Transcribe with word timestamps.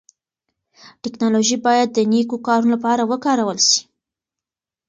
ټکنالوژي 1.03 1.57
بايد 1.65 1.89
د 1.93 1.97
نيکو 2.11 2.37
کارونو 2.47 2.71
لپاره 2.75 3.01
وکارول 3.11 3.57
سي. 3.69 3.79